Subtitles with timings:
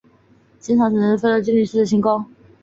[0.59, 2.25] 清朝曾在寺旁建有隆福寺行宫。